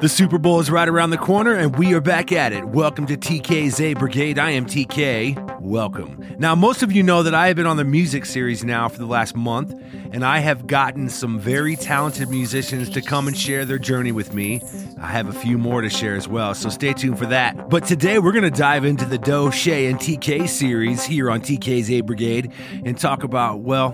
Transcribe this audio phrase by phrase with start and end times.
[0.00, 2.64] The Super Bowl is right around the corner, and we are back at it.
[2.64, 4.38] Welcome to TK's A Brigade.
[4.38, 5.60] I am TK.
[5.60, 6.36] Welcome.
[6.38, 8.98] Now, most of you know that I have been on the music series now for
[8.98, 9.74] the last month,
[10.12, 14.32] and I have gotten some very talented musicians to come and share their journey with
[14.32, 14.62] me.
[15.00, 17.68] I have a few more to share as well, so stay tuned for that.
[17.68, 21.40] But today, we're going to dive into the Doe, Shay, and TK series here on
[21.40, 22.52] TK's A Brigade
[22.84, 23.90] and talk about, well,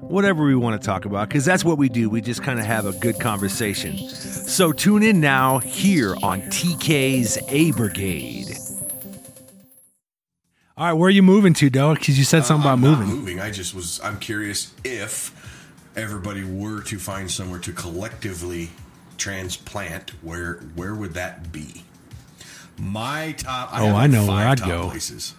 [0.00, 2.10] whatever we want to talk about, because that's what we do.
[2.10, 3.96] We just kind of have a good conversation.
[4.54, 8.56] So tune in now here on TK's A Brigade.
[10.76, 11.94] All right, where are you moving to, Doe?
[11.94, 13.16] Because you said something I'm about not moving.
[13.16, 13.40] moving.
[13.40, 14.00] I just was.
[14.04, 15.32] I'm curious if
[15.96, 18.70] everybody were to find somewhere to collectively
[19.18, 21.82] transplant, where where would that be?
[22.78, 23.72] My top.
[23.74, 24.88] I Oh, have I know five where I'd top go.
[24.90, 25.34] Places,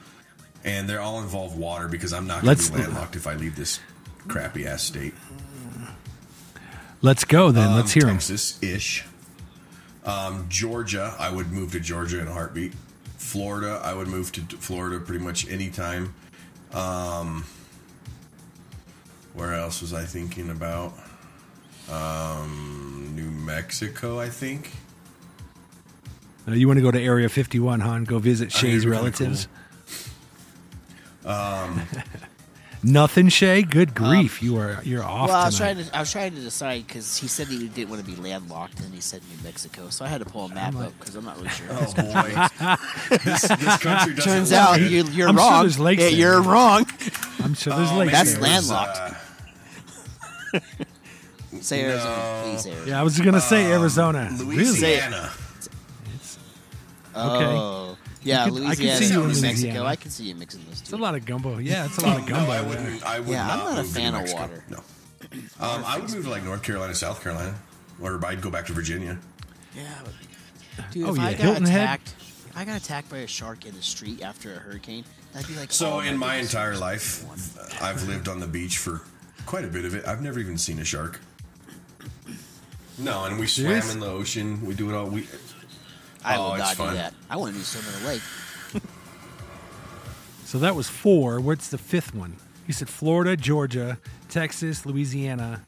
[0.65, 3.55] and they're all involve water because I'm not going to be landlocked if I leave
[3.55, 3.79] this
[4.27, 5.13] crappy ass state.
[7.05, 7.75] Let's go then.
[7.75, 8.15] Let's Um, hear them.
[8.17, 9.05] Texas ish.
[10.03, 12.73] Um, Georgia, I would move to Georgia in a heartbeat.
[13.19, 16.15] Florida, I would move to Florida pretty much anytime.
[16.73, 17.45] Um,
[19.35, 20.93] where else was I thinking about?
[21.91, 24.71] Um, New Mexico, I think.
[26.47, 27.91] Uh, you want to go to Area 51, huh?
[27.91, 29.47] And go visit Shay's relatives?
[31.23, 31.81] Um,
[32.87, 33.63] Nothing, Shay.
[33.63, 35.73] Good grief, you are you're off Well, I was tonight.
[35.73, 38.15] trying to I was trying to decide because he said he didn't want to be
[38.15, 41.15] landlocked, and he said New Mexico, so I had to pull a map up because
[41.15, 41.65] I'm not really sure.
[41.71, 44.87] Oh boy, this, this country doesn't Turns love out me.
[44.89, 45.61] you, you're I'm sure wrong.
[45.63, 46.17] there's lakes yeah, there.
[46.19, 46.85] you're wrong.
[47.43, 48.41] I'm sure there's Oh, lakes maybe That's there.
[48.41, 48.97] was, landlocked.
[50.53, 50.59] uh,
[51.61, 52.41] Say Arizona, No.
[52.43, 52.87] please Arizona.
[52.91, 54.29] Yeah, I was gonna say Arizona.
[54.31, 54.55] Really?
[54.57, 55.31] Louisiana.
[57.15, 57.94] Oh,
[58.25, 59.47] yeah, You could- I could Louisiana, see you New in Mexico.
[59.67, 59.85] Louisiana.
[59.85, 61.57] I can see you mixing those It's a lot of gumbo.
[61.59, 62.45] Yeah, it's a lot of gumbo.
[62.45, 63.03] No, I wouldn't.
[63.03, 64.63] I would Yeah, I'm not, not a fan of water.
[64.69, 64.83] No.
[65.59, 67.55] Um, I would move to like North Carolina, South Carolina,
[68.01, 69.17] or I'd go back to Virginia.
[69.75, 71.81] Yeah, but, dude, Oh, if yeah, I got Hilton Head.
[71.81, 75.03] attacked, if I got attacked by a shark in the street after a hurricane,
[75.33, 75.71] that'd be like.
[75.73, 77.39] So oh, in my entire life, one.
[77.81, 79.01] I've lived on the beach for
[79.45, 80.07] quite a bit of it.
[80.07, 81.19] I've never even seen a shark.
[82.97, 84.65] No, and we swam in the ocean.
[84.65, 85.07] We do it all.
[85.07, 85.27] We
[86.25, 86.89] I Oh, will not fun.
[86.89, 87.13] do that.
[87.29, 88.21] I want to do swim in the lake.
[90.45, 91.39] So that was four.
[91.39, 92.37] What's the fifth one?
[92.67, 93.97] You said Florida, Georgia,
[94.29, 95.61] Texas, Louisiana.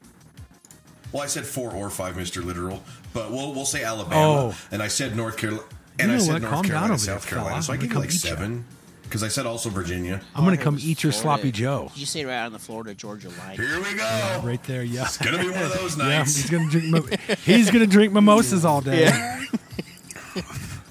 [1.12, 4.16] well, I said four or five, Mister Literal, but we'll we'll say Alabama,
[4.52, 4.56] Oh.
[4.72, 5.64] and I said North Carolina,
[6.00, 6.42] and You I know said what?
[6.42, 7.50] North Calm down Carolina, over there, South Carolina.
[7.52, 7.64] fella.
[7.64, 8.66] So I I'm give you like come eat seven
[9.04, 10.22] because I said also Virginia.
[10.36, 11.90] I'm gonna oh, come eat your was sloppy Joe.
[11.94, 13.56] Did you say right on the Florida Georgia line?
[13.58, 14.42] Here we go.
[14.44, 15.04] Right there, yeah.
[15.06, 16.36] It's gonna be one of those Yeah, nights.
[16.38, 16.88] he's gonna drink.
[16.88, 19.12] Mo- he's gonna drink mimosas all day.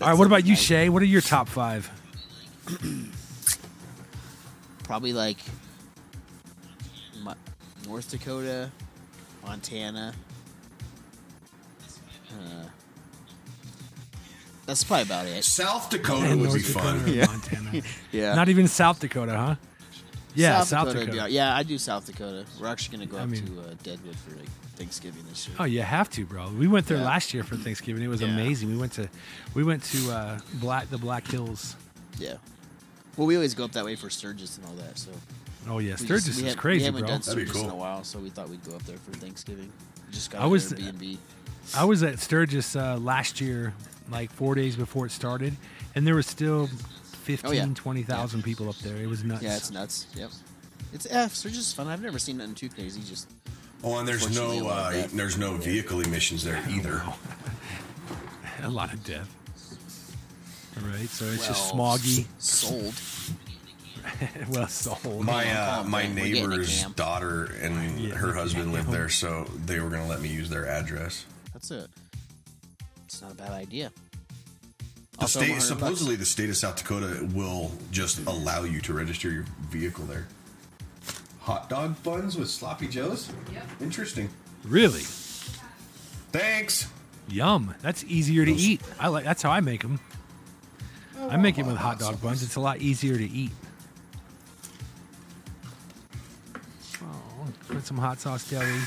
[0.01, 0.19] All right.
[0.19, 0.89] What about you, Shay?
[0.89, 1.91] What are your top five?
[4.85, 5.39] Probably like
[7.87, 8.71] North Dakota,
[9.45, 10.13] Montana.
[12.31, 12.65] Uh,
[14.67, 15.45] that's probably about it.
[15.45, 16.99] South Dakota And would be North fun.
[17.05, 17.83] Dakota Montana.
[18.13, 18.35] Yeah.
[18.35, 19.55] Not even South Dakota, huh?
[20.37, 21.25] Yeah, South, would Dakota.
[21.27, 22.45] be- yeah, I do South Dakota.
[22.61, 25.57] We're actually gonna go I up mean- to uh, Deadwood for like Thanksgiving this year.
[25.59, 26.49] Oh, you have to, bro.
[26.51, 27.05] We went there Yeah.
[27.05, 28.03] last year for Thanksgiving.
[28.03, 28.29] It was Yeah.
[28.29, 28.71] amazing.
[28.71, 29.09] We went to,
[29.55, 31.75] we went to uh, Black the Black Hills.
[32.19, 32.35] Yeah.
[33.17, 34.99] Well, we always go up that way for Sturgis and all that.
[34.99, 35.11] So
[35.69, 37.09] Oh yeah, Sturgis just- is have- crazy, We haven't bro.
[37.09, 39.13] done That'd be Sturgis in a while, so we thought we'd go up there for
[39.19, 39.73] Thanksgiving.
[40.07, 41.19] We just got I an was- Airbnb.
[41.75, 43.75] I was at Sturgis uh, last year,
[44.11, 45.57] like four days before it started,
[45.97, 46.69] and there was still
[47.27, 47.67] 15, Oh, yeah.
[47.75, 48.97] 20,000 people up there.
[48.97, 49.43] It was nuts.
[49.43, 50.07] Yeah, it's nuts.
[50.15, 50.31] Yep.
[50.93, 51.35] It's F.
[51.35, 51.89] Sturgis is fun.
[51.89, 53.01] I've never seen nothing too crazy.
[53.03, 53.29] Just
[53.83, 57.03] Oh, and there's no a lot of uh, there's no vehicle emissions there either.
[58.63, 59.29] a lot of death.
[60.81, 62.27] All right, so it's well, just smoggy.
[62.39, 62.95] s- Sold.
[64.51, 65.25] well, sold.
[65.25, 68.77] My uh, my man, we're getting a neighbor's daughter and Yeah, her husband yeah.
[68.79, 71.27] lived there, so they were gonna let me use their address.
[71.53, 71.89] That's it.
[73.05, 73.91] It's not a bad idea.
[75.19, 75.67] The state 100 bucks.
[75.69, 80.27] supposedly the state of South Dakota will just allow you to register your vehicle there.
[81.41, 83.31] Hot dog buns with sloppy joes.
[83.53, 83.67] Yep.
[83.81, 84.29] Interesting.
[84.65, 85.01] Really?
[86.33, 86.89] Thanks.
[87.29, 87.75] Yum.
[87.83, 88.81] That's easier to Those- eat.
[89.01, 89.25] I like.
[89.25, 90.01] That's how I make them.
[91.19, 92.43] Oh, I make it with hot dog buns.
[92.43, 93.53] It's a lot easier to eat.
[97.03, 98.81] Oh, put some hot sauce deli.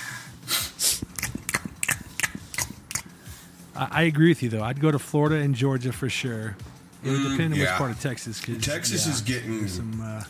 [3.80, 4.64] I, I agree with you though.
[4.64, 6.56] I'd go to Florida and Georgia for sure.
[7.04, 8.40] It would depend on which Mm, part of Texas.
[8.42, 10.02] 'cause, Texas yeah, is getting some.
[10.02, 10.24] Uh,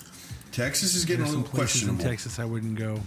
[0.51, 1.97] Texas is getting a there's some little places in.
[1.97, 2.99] Texas I wouldn't go.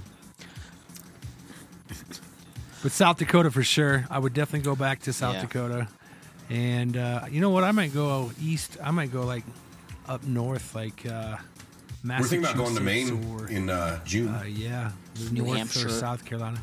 [2.82, 4.06] But South Dakota for sure.
[4.10, 5.42] I would definitely go back to South Yeah.
[5.42, 5.88] Dakota.
[6.50, 7.62] And uh, you know what?
[7.64, 8.76] I might go east.
[8.82, 9.44] I might go like
[10.08, 11.36] up north, like uh,
[12.04, 14.28] We're thinking about going to Massachusetts Maine or in uh, June.
[14.34, 14.90] uh, yeah,
[15.30, 15.86] New North Hampshire.
[15.86, 16.60] or South Carolina.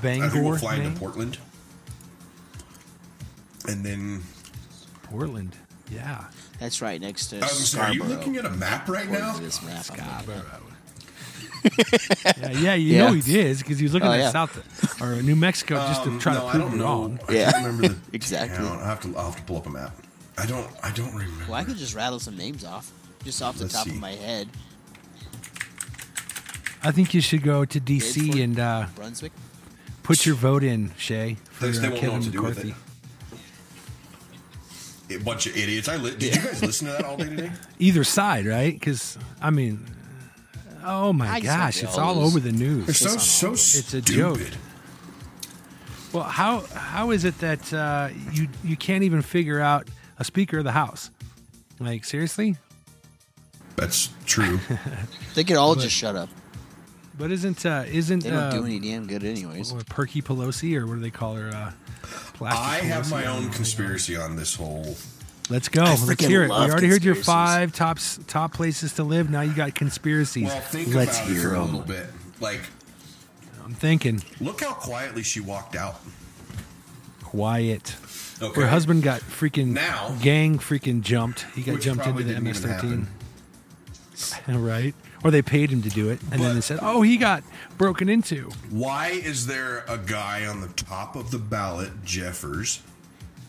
[0.00, 0.86] I Bangor, think we'll fly Maine?
[0.86, 1.38] into Portland.
[3.68, 4.22] And then
[5.04, 5.56] Portland.
[5.92, 6.24] Yeah.
[6.58, 9.34] That's right next to um, so are you looking at a map right According now?
[9.36, 10.60] to this map, I'm looking at.
[12.38, 13.06] Yeah, yeah, you Yeah.
[13.06, 14.30] know he did because he was looking Oh, at yeah.
[14.30, 16.84] South or New Mexico just to Um, try no, to I prove don't know.
[16.84, 17.20] wrong.
[17.28, 17.50] I Yeah.
[17.52, 18.56] can't remember the Exactly.
[18.58, 18.78] town.
[18.78, 19.16] I have to.
[19.16, 19.94] I'll have to pull up a map.
[20.38, 20.66] I don't.
[20.82, 21.44] I don't remember.
[21.48, 22.90] Well, I could just rattle some names off,
[23.24, 23.90] just off the Let's top see.
[23.90, 24.48] of my head.
[26.82, 28.40] I think you should go to DC Bedford.
[28.40, 29.32] and uh, Brunswick.
[30.02, 32.42] put your vote in, Shay, for They- they uh, won't know Kevin what to do
[32.42, 32.74] with McCarthy.
[35.10, 35.88] A bunch of idiots.
[35.88, 37.50] I li- did you guys listen to that all day today?
[37.78, 38.72] Either side, right?
[38.72, 39.84] Because I mean,
[40.84, 42.86] oh my I gosh, it's all over the news.
[42.86, 43.52] They're so so of them.
[43.54, 44.40] It's a joke.
[46.12, 50.58] Well, how how is it that uh, you you can't even figure out a Speaker
[50.58, 51.10] of the House?
[51.78, 52.56] Like seriously?
[53.76, 54.60] That's true.
[55.34, 56.28] They could all But- just shut up.
[57.20, 59.72] But isn't uh, isn't They don't uh, do any damn good, anyways.
[59.74, 61.50] what, Perky Pelosi or what do they call her?
[61.54, 61.72] Uh,
[62.32, 63.10] Plastic I have Pelosi?
[63.10, 64.96] my own conspiracy on this whole.
[65.50, 65.82] Let's go.
[65.82, 66.48] I Let's hear it.
[66.48, 69.28] We already heard your five top top places to live.
[69.30, 70.44] Now you got conspiracies.
[70.46, 71.64] Well, think Let's about it hear for a 'em.
[71.66, 72.06] little bit.
[72.40, 72.60] Like,
[73.64, 76.00] I'm thinking look how quietly she walked out.
[77.22, 77.96] quiet.
[78.42, 78.62] Okay.
[78.62, 81.44] Her husband got freaking Now- gang freaking jumped.
[81.54, 83.06] He got jumped into probably the didn't even MS-13.
[84.40, 84.62] Happen.
[84.64, 84.94] right?
[85.22, 87.42] Or they paid him to do it, and then they said, "Oh, he got
[87.76, 92.82] broken into." Why is there a guy on the top of the ballot, Jeffers,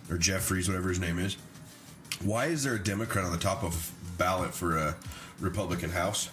[0.09, 1.38] or Jeffries, whatever his name is?
[2.23, 4.95] Why is there a Democrat on the top of a ballot for a
[5.39, 6.29] Republican House?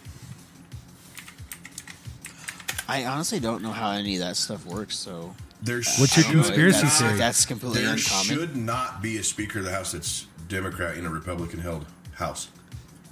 [2.88, 4.96] I honestly don't know how any of that stuff works.
[4.96, 7.19] So There What's your I don't know if conspiracy that's, theory?
[7.19, 8.25] That's completely There uncommon.
[8.25, 11.84] should not be a Speaker of the House that's Democrat in a Republican held
[12.14, 12.49] House.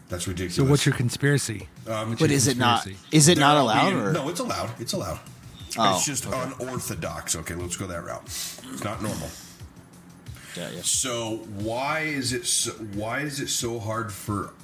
[0.09, 0.55] That's ridiculous.
[0.55, 1.69] So, what's your conspiracy?
[1.89, 2.87] Um, But is it not?
[3.11, 3.91] Is it they're not allowed?
[3.91, 4.71] being- or no, it's allowed.
[4.81, 5.19] It's allowed.
[5.79, 6.53] Oh, it's just okay.
[6.61, 7.37] unorthodox.
[7.37, 8.23] Okay, let's go that route.
[8.25, 9.29] It's not normal.
[10.57, 10.81] Yeah, yeah.
[10.83, 14.55] So why is it so, why is it so hard for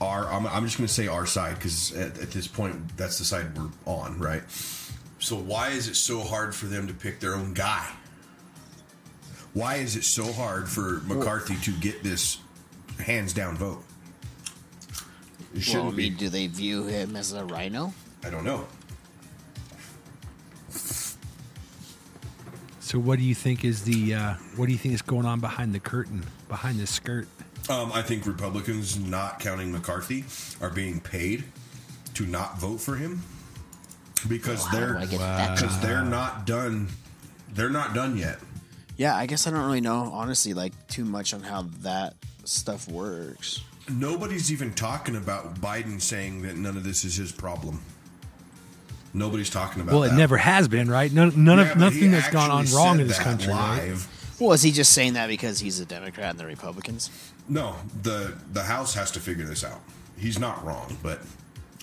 [0.00, 0.30] our?
[0.30, 3.24] I'm, I'm just going to say our side because at, at this point that's the
[3.24, 4.42] side we're on, right?
[5.20, 7.88] So why is it so hard for them to pick their own guy?
[9.54, 12.38] Why is it so hard for McCarthy to get this
[12.98, 13.84] hands down vote?
[15.54, 16.18] It Well, I shouldn't mean, be.
[16.18, 17.92] do they view him as a rhino?
[18.24, 18.66] I don't know.
[22.80, 25.40] So, what do you think is the uh, what do you think is going on
[25.40, 27.26] behind the curtain, behind the skirt?
[27.70, 30.24] Um, I think Republicans, not counting McCarthy,
[30.60, 31.44] are being paid
[32.14, 33.22] to not vote for him
[34.28, 36.88] because How do they're I get because they're not done.
[37.54, 38.38] They're not done yet.
[38.96, 42.14] Yeah, I guess I don't really know, honestly, like too much on how that
[42.44, 43.62] stuff works.
[43.90, 47.80] Nobody's even talking about Biden saying that none of this is his problem.
[49.14, 49.92] Nobody's talking about.
[49.92, 50.16] Well, it that.
[50.16, 51.12] never has been, right?
[51.12, 53.94] None, none Yeah, of nothing that's gone on wrong in this that country, right?
[54.38, 57.10] Well, is he just saying that because he's a Democrat and the Republicans?
[57.48, 59.80] No, the the House has to figure this out.
[60.16, 61.20] He's not wrong, but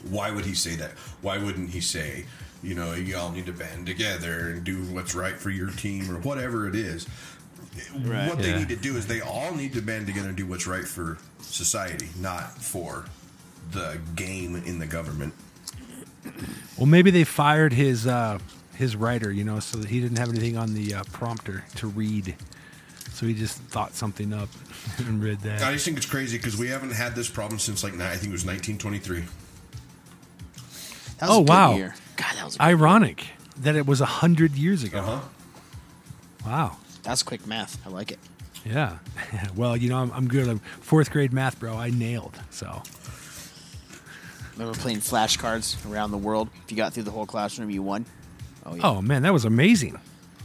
[0.09, 0.91] why would he say that?
[1.21, 2.25] Why wouldn't he say,
[2.63, 6.19] you know, y'all need to band together and do what's right for your team or
[6.21, 7.05] whatever it is?
[7.95, 8.27] Right.
[8.27, 8.59] What they Yeah.
[8.59, 11.17] need to do is they all need to band together and do what's right for
[11.41, 13.05] society, not for
[13.71, 15.33] the game in the government.
[16.77, 18.39] Well, maybe they fired his uh,
[18.75, 21.87] his writer, you know, so that he didn't have anything on the uh, prompter to
[21.87, 22.35] read.
[23.13, 24.49] So he just thought something up
[24.99, 25.61] and read that.
[25.61, 28.30] I just think it's crazy because we haven't had this problem since like I think
[28.30, 29.23] it was 1923.
[31.19, 31.75] That was Oh, a good wow.
[31.75, 31.95] year.
[32.15, 33.25] God, that was a good Ironic
[33.57, 34.99] that it was a hundred years ago.
[34.99, 35.19] Uh huh.
[36.45, 36.77] Wow.
[37.03, 37.77] That's quick math.
[37.85, 38.19] I like it.
[38.65, 38.97] Yeah.
[39.56, 40.47] well, you know, I'm, I'm good.
[40.47, 41.75] I'm fourth grade math, bro.
[41.77, 42.37] I nailed.
[42.49, 42.81] So
[44.57, 46.49] Remember playing flashcards around the world?
[46.65, 48.06] If you got through the whole classroom, you won.
[48.65, 48.81] Oh yeah.
[48.83, 49.97] Oh man, that was amazing.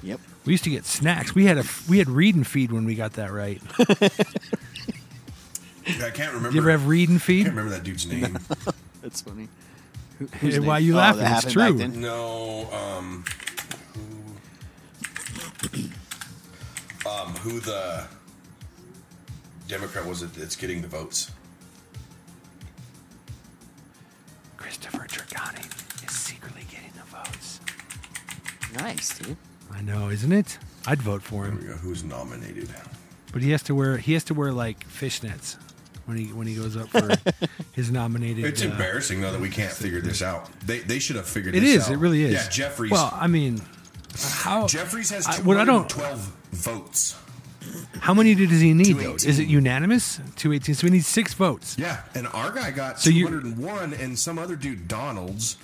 [0.05, 0.21] Yep.
[0.45, 1.35] We used to get snacks.
[1.35, 3.61] We had a we had read and feed when we got that right.
[5.87, 6.49] I can't remember.
[6.51, 7.45] Did you ever have read and I feed?
[7.47, 8.39] can't remember that dude's name.
[9.03, 9.49] That's funny.
[10.19, 10.87] Who, Hey, whose why name?
[10.89, 11.21] you Oh, laughing?
[11.23, 11.79] that It's happened back true.
[11.79, 12.01] then?
[12.01, 13.25] No, um,
[15.73, 15.89] who,
[17.07, 18.07] um, who the
[19.69, 21.31] Democrat was it that's getting the votes?
[24.57, 25.65] Christopher Dragani
[26.07, 27.61] is secretly getting the votes.
[28.77, 29.37] Nice, dude.
[29.73, 30.59] I know, isn't it?
[30.87, 31.73] I'd vote for There him, go.
[31.75, 32.69] Who's nominated?
[33.33, 35.57] but he has to wear he has to wear like fishnets
[36.07, 37.11] when he when he goes up for
[37.73, 38.45] his nominated.
[38.45, 40.49] It's uh, embarrassing though that we can't figure this out.
[40.61, 41.89] They they should have figured It this is.
[41.89, 41.95] out.
[41.95, 42.33] It really is.
[42.35, 42.93] Yeah, Jeffries.
[42.93, 43.61] Well, I mean,
[44.45, 47.17] how Jeffries has I- what I don't- 212 votes.
[48.01, 49.15] how many does he need though?
[49.15, 50.21] Is it unanimous?
[50.37, 50.75] Two eighteen.
[50.75, 51.77] So we need six votes.
[51.79, 55.57] Yeah, and our guy got So 201, and some other dude, Donalds,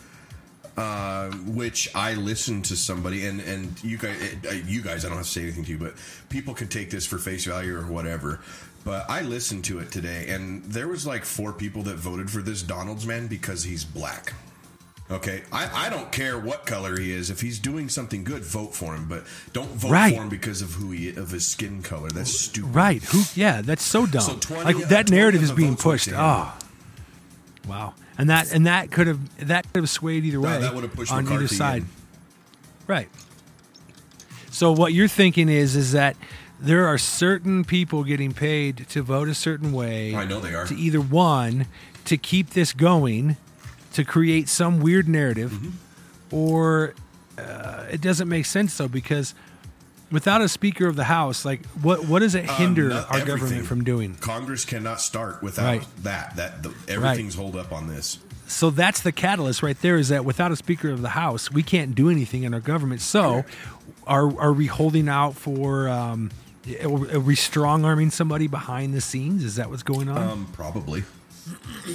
[0.76, 4.16] uh, which I listened to somebody, and and you guys,
[4.48, 5.94] uh, you guys, I don't have to say anything to you, but
[6.30, 8.40] people can take this for face value or whatever.
[8.82, 12.40] But I listened to it today, and there was like four people that voted for
[12.40, 14.32] this Donalds man because he's black.
[15.10, 17.30] Okay, I, I don't care what color he is.
[17.30, 19.08] If he's doing something good, vote for him.
[19.08, 20.14] But don't vote Right.
[20.14, 22.10] for him because of who he of his skin color.
[22.10, 22.74] That's stupid.
[22.74, 23.02] Right.
[23.02, 23.22] Who?
[23.34, 24.22] Yeah, that's so dumb.
[24.22, 26.10] So 20 like uh, that 20 narrative is being pushed.
[26.14, 26.56] Ah.
[27.68, 27.94] Wow.
[28.16, 30.92] And that and that could have that could have swayed either way that would have
[30.94, 31.82] pushed on either side.
[31.82, 31.88] in.
[32.86, 33.08] Right.
[34.50, 36.16] So what you're thinking is is that
[36.60, 40.14] there are certain people getting paid to vote a certain way.
[40.14, 40.66] I know they are.
[40.66, 41.66] To either one
[42.04, 43.36] to keep this going,
[43.94, 46.34] to create some weird narrative, Mm-hmm.
[46.34, 46.94] or
[47.38, 49.34] uh, it doesn't make sense though because
[50.10, 53.16] without a Speaker of the House, like what what does it hinder Um, not our
[53.18, 53.36] everything.
[53.40, 54.14] government from doing?
[54.16, 55.86] Congress cannot start without Right.
[56.02, 56.36] that.
[56.36, 58.18] That the, everything's hold up on this.
[58.46, 59.96] So that's the catalyst right there.
[59.96, 63.00] Is that without a Speaker of the House, we can't do anything in our government.
[63.00, 63.44] So,
[64.08, 65.88] are are we holding out for?
[65.88, 66.30] Um,
[66.82, 66.88] are
[67.20, 69.44] we strong arming somebody behind the scenes?
[69.44, 70.18] Is that what's going on?
[70.18, 71.04] Um, probably.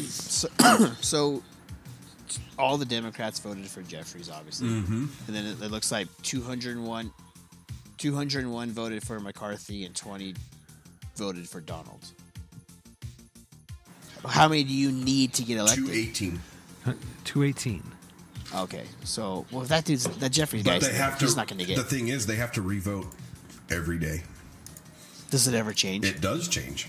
[0.10, 0.48] So,
[1.02, 1.44] so
[2.58, 5.06] all the Democrats voted for Jeffries, obviously, Mm-hmm.
[5.28, 7.12] and then it, it looks like 201,
[7.98, 10.36] 201 voted for McCarthy and 20
[11.16, 12.06] voted for Donald.
[14.28, 15.86] How many do you need to get elected?
[15.86, 16.40] Two eighteen.
[17.26, 17.84] Two eighteen.
[18.56, 21.26] Okay, so well, that dude's that Jeffries guy, But they have to.
[21.26, 21.78] he's not going to get.
[21.78, 23.08] The thing is, they have to revote
[23.70, 24.24] every day.
[25.30, 26.06] Does it ever change?
[26.06, 26.88] It does change.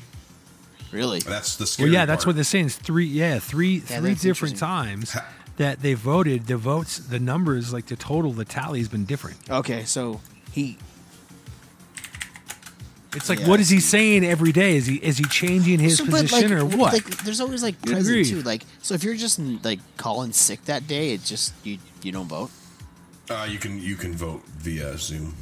[0.93, 1.19] really?
[1.21, 2.67] That's the scary Well, yeah, that's what they're saying.
[2.67, 5.27] Is three, yeah, three, Yeah, three different times Ha-
[5.57, 6.47] that they voted.
[6.47, 9.37] The votes, the numbers, like the total, the tally has been different.
[9.51, 10.21] Okay, so
[10.53, 10.77] he
[13.15, 14.77] It's like, Yeah, what is he saying every day?
[14.77, 16.93] Is he is he changing his So, but, position like, or w- what?
[16.93, 18.43] Like, there's always like Good president grief.
[18.43, 18.43] too.
[18.43, 22.29] Like, so if you're just like calling sick that day, it just you you don't
[22.29, 22.51] vote.
[23.31, 25.35] Uh, you can you can vote via Zoom.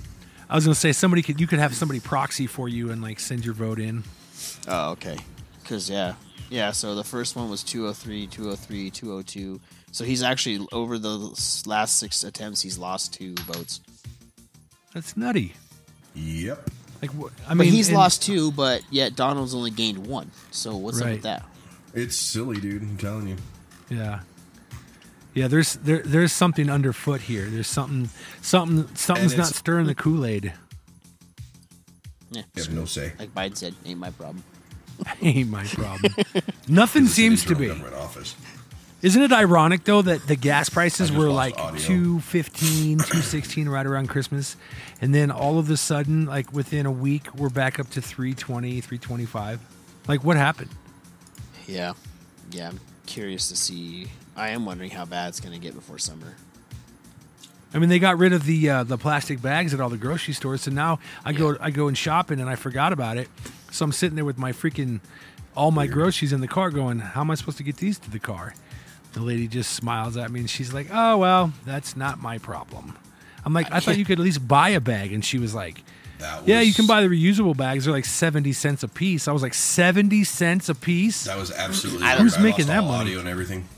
[0.49, 3.19] I was gonna say somebody could you could have somebody proxy for you and like
[3.19, 4.05] send your vote in.
[4.69, 5.17] Oh, okay.
[5.63, 6.15] Because yeah,
[6.51, 6.71] yeah.
[6.71, 9.61] So the first one was 203, 203, 202.
[9.95, 11.17] So he's actually over the
[11.67, 13.81] last six attempts, he's lost two votes.
[14.93, 15.53] That's nutty.
[16.17, 16.69] Yep.
[17.01, 20.33] Like, wh- I But mean, he's and- lost two, but yet Donalds only gained one.
[20.51, 21.45] So what's up with that?
[21.95, 22.83] It's silly, dude.
[22.83, 23.37] I'm telling you.
[23.89, 24.21] Yeah,
[25.33, 25.47] yeah.
[25.47, 27.47] There's there there's something underfoot here.
[27.47, 28.09] There's something
[28.43, 30.53] something something's not stirring the Kool Aid.
[32.33, 33.13] Yeah, You have no say.
[33.21, 34.43] like Biden said, ain't my problem.
[35.23, 36.13] Ain't my problem.
[36.69, 37.69] Nothing seems to be.
[37.69, 38.35] government office.
[39.05, 41.79] Isn't it ironic though that the gas prices were like audio.
[41.79, 44.57] 215, 216 right around Christmas
[44.99, 48.81] and then all of a sudden like within a week we're back up to 320,
[48.81, 49.61] 325.
[50.09, 50.71] Like what happened?
[51.67, 51.93] Yeah,
[52.51, 52.71] yeah.
[52.71, 54.07] I'm curious to see.
[54.37, 56.37] I am wondering how bad it's going to get before summer.
[57.75, 60.33] I mean, they got rid of the uh, the plastic bags at all the grocery
[60.33, 63.29] stores, so now I go I go and shopping and I forgot about it.
[63.71, 65.01] So I'm sitting there with my freaking
[65.55, 68.11] all my groceries in the car, going, "How am I supposed to get these to
[68.11, 68.55] the car?"
[69.15, 72.97] The lady just smiles at me and she's like, "Oh well, that's not my problem."
[73.45, 75.83] I'm like, "I thought you could at least buy a bag," and she was like,
[76.19, 77.85] That "Yeah, you can buy the reusable bags.
[77.85, 81.51] They're like seventy cents a piece." I was like, 70 cents a piece." That was
[81.53, 82.05] absolutely.
[82.05, 82.23] I- weird.
[82.23, 83.01] Who's I making lost that all money?
[83.11, 83.69] Audio and everything.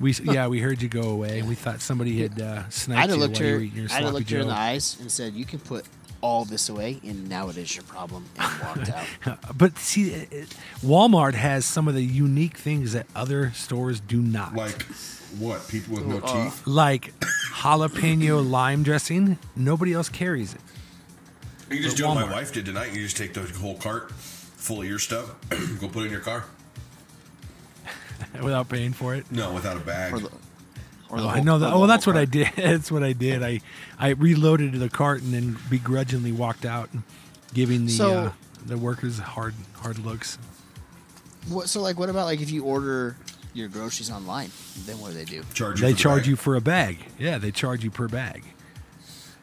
[0.00, 1.42] We yeah, we heard you go away.
[1.42, 3.56] We thought somebody had uh, sniped I'd you looked while you her.
[3.58, 5.60] were eating your I'd have sloppy looked her in the eyes and said, "You can
[5.60, 5.84] put
[6.22, 9.38] all this away, and now it is your problem," and walked out.
[9.58, 14.22] But see, it- it- Walmart has some of the unique things that other stores do
[14.22, 14.54] not.
[14.54, 14.82] Like
[15.38, 15.68] what?
[15.68, 16.66] People with no Uh, teeth.
[16.66, 17.12] Like
[17.60, 19.36] jalapeno lime dressing.
[19.54, 20.60] Nobody else carries it.
[21.70, 22.92] You just at do what my wife did tonight.
[22.94, 25.34] You just take the whole cart full of your stuff,
[25.80, 26.44] go put it in your car.
[28.42, 29.24] without paying for it.
[29.32, 30.14] No, without a bag.
[31.12, 31.68] Or the, Oh, the I know that.
[31.68, 32.48] the Oh, that's what I did.
[32.56, 33.42] That's what I did.
[33.42, 33.60] I
[34.00, 36.88] I reloaded the cart and then begrudgingly walked out,
[37.54, 38.32] giving the So- uh,
[38.66, 40.38] the workers hard hard looks.
[41.48, 43.16] What, so, like, what about like if you order
[43.52, 44.50] your groceries online?
[44.86, 45.42] Then what do they do?
[45.52, 46.28] charge you They charge bag.
[46.28, 46.98] you for a bag.
[47.18, 48.44] Yeah, they charge you per bag.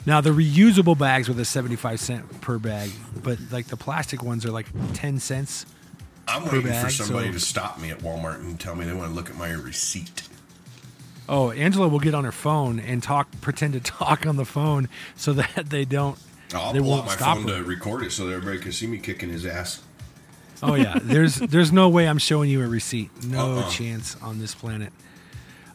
[0.06, 2.90] Now the reusable bags were the seventy five cent per bag,
[3.22, 5.66] but like the plastic ones are like ten cents.
[6.28, 8.94] I'm per waiting for somebody so- to stop me at Walmart and tell me they
[8.94, 10.24] want to look at my receipt.
[11.30, 14.90] Oh, Angela will get on her phone and talk, pretend to talk on the phone,
[15.16, 16.18] so that they don't.
[16.54, 17.58] I'll they pull won't out my stop phone her.
[17.58, 19.82] to record it so that everybody can see me kicking his ass.
[20.64, 23.12] Oh yeah, there's there's no way I'm showing you a receipt.
[23.24, 23.70] No Uh-uh.
[23.70, 24.92] chance on this planet.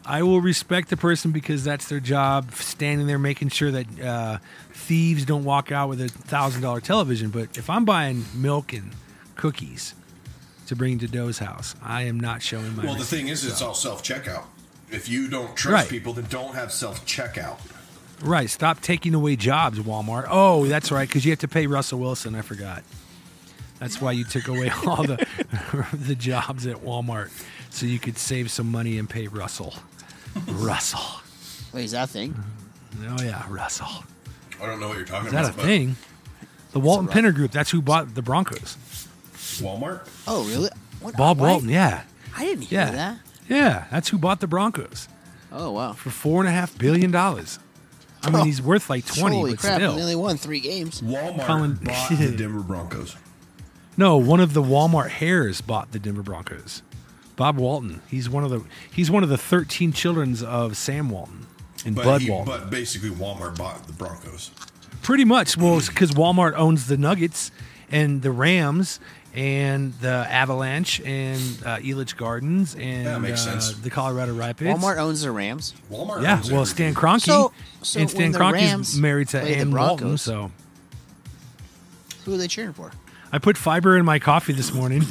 [0.05, 4.37] I will respect the person because that's their job, standing there making sure that uh,
[4.71, 7.29] thieves don't walk out with a thousand dollar television.
[7.31, 8.91] But if I'm buying milk and
[9.35, 9.95] cookies
[10.67, 12.83] to bring to Doe's house, I am not showing my.
[12.83, 14.43] Well, the thing is, it's all self checkout.
[14.91, 15.89] If you don't trust Right.
[15.89, 17.57] people, then don't have self checkout.
[18.21, 18.49] Right.
[18.49, 20.27] Stop taking away jobs, Walmart.
[20.29, 22.35] Oh, that's right, because you have to pay Russell Wilson.
[22.35, 22.83] I forgot.
[23.79, 25.25] That's why you took away all the
[25.93, 27.29] the jobs at Walmart,
[27.71, 29.73] so you could save some money and pay Russell.
[30.47, 31.21] Russell.
[31.73, 32.33] Wait, is that a thing?
[32.33, 33.15] Mm-hmm.
[33.19, 34.03] Oh yeah, Russell.
[34.61, 35.57] I don't know what you're talking Is that a about.
[35.57, 35.97] but thing?
[36.71, 37.51] The Walton-Penner Group.
[37.51, 38.77] That's who bought the Broncos.
[39.61, 40.07] Walmart.
[40.27, 40.69] Oh, really?
[41.01, 41.49] What, Bob what?
[41.49, 41.69] Walton.
[41.69, 42.03] Yeah.
[42.35, 42.91] I didn't hear Yeah.
[42.91, 43.19] that.
[43.47, 43.85] Yeah.
[43.91, 45.07] That's who bought the Broncos
[45.51, 45.93] Oh wow.
[45.93, 47.59] for four and a half billion dollars.
[48.23, 48.43] I mean, Oh.
[48.43, 49.75] he's worth like twenty, Holy but crap!
[49.75, 49.93] still.
[49.95, 51.01] They only won three games.
[51.01, 53.15] Walmart Colin- bought the Denver Broncos.
[53.97, 56.81] No, one of the Walmart heirs bought the Denver Broncos.
[57.35, 58.01] Bob Walton.
[58.09, 61.45] He's one of the he's one of the thirteen children of Sam Walton
[61.85, 62.47] and But, Bud he, Walton.
[62.59, 64.51] but basically, Walmart bought the Broncos.
[65.03, 65.55] Pretty much.
[65.55, 67.51] Well, because Walmart owns the Nuggets
[67.91, 68.99] and the Rams
[69.35, 73.73] and the Avalanche and uh, Elitch Gardens and That makes uh, sense.
[73.79, 74.69] the Colorado Rapids.
[74.69, 75.73] Walmart owns the Rams.
[75.91, 76.23] Walmart.
[76.23, 77.03] Yeah, owns well, Stan everything.
[77.03, 77.51] Kroenke So-
[77.81, 79.97] so and Stan when the Kroenke's Rams married to play the Ann Walton.
[80.07, 80.51] Broncos- So
[82.25, 82.91] Who are they cheering for?
[83.31, 85.03] I put fiber in my coffee this morning.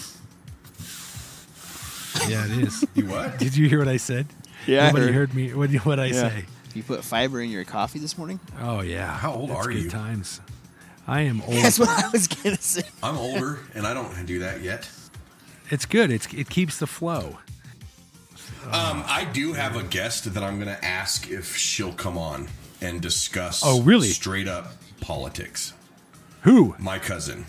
[2.29, 2.85] yeah, it is.
[2.95, 3.39] You what?
[3.39, 4.27] Did you hear what I said?
[4.67, 5.15] Yeah, I Nobody heard.
[5.15, 5.53] heard me.
[5.53, 6.45] What what I say?
[6.75, 8.41] You put fiber in your coffee this morning?
[8.61, 9.07] Oh yeah.
[9.19, 9.91] How old That's are good you?
[9.91, 10.41] Times.
[11.07, 11.53] I am old.
[11.63, 12.83] That's what I was gonna say.
[13.03, 14.89] I'm older, and I don't do that yet.
[15.71, 16.11] It's good.
[16.11, 17.39] It's it keeps the flow.
[18.67, 22.49] Um, I do have a guest that I'm going to ask if she'll come on
[22.81, 23.63] and discuss.
[23.65, 24.09] Oh, really?
[24.09, 25.75] Straight up politics.
[26.43, 26.75] Who?
[26.79, 27.45] My cousin.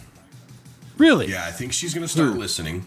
[0.98, 1.28] Really?
[1.32, 2.38] Yeah, I think she's going to start Who?
[2.40, 2.86] listening.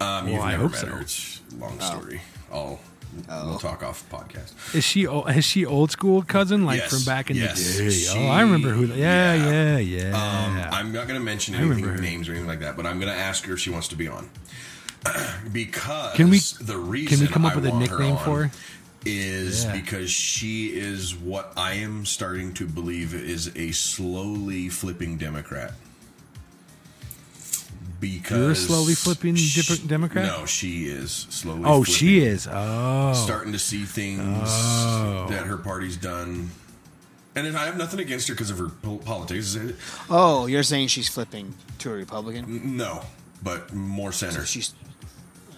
[0.00, 0.86] Um, you've Well, I never hope met so.
[0.86, 1.00] her.
[1.00, 2.20] It's a long story.
[2.52, 2.78] I'll
[3.28, 4.74] we'll talk off podcast.
[4.74, 6.90] Is she is she old school cousin like Yes.
[6.90, 7.76] from back in Yes.
[7.76, 7.90] the day?
[7.90, 8.86] She- oh, I remember who.
[8.86, 9.78] Yeah, yeah.
[9.78, 10.16] yeah, yeah.
[10.68, 12.86] Um, I'm not going to mention I remember anything, names or anything like that, but
[12.86, 14.28] I'm going to ask her if she wants to be on.
[15.52, 18.16] because Can we- the reason can we come up I with a want her nickname
[18.18, 18.50] for her?
[19.04, 19.72] is Yeah.
[19.72, 25.72] because she is what I am starting to believe is a slowly flipping Democrat.
[28.00, 30.24] Because You're a slowly flipping sh- Dep- Democrat?
[30.26, 31.62] No, she is slowly.
[31.64, 32.46] oh, flipping, she is.
[32.50, 35.26] Oh, starting to see things Oh.
[35.30, 36.50] that her party's done.
[37.34, 39.56] And I have nothing against her because of her politics.
[40.10, 42.76] Oh, you're saying she's flipping to a Republican?
[42.76, 43.02] No,
[43.42, 44.44] but more center.
[44.44, 44.74] She's